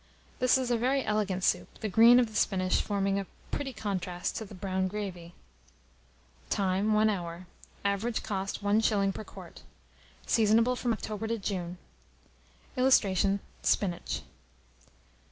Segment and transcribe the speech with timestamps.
[0.39, 4.35] This is a very elegant soup, the green of the spinach forming a pretty contrast
[4.37, 5.35] to the brown gravy.
[6.49, 6.93] Time.
[6.93, 7.45] 1 hour.
[7.85, 9.13] Average cost,1s.
[9.13, 9.61] per quart.
[10.25, 11.77] Seasonable from October to June.
[12.75, 14.23] [Illustration: SPINACH.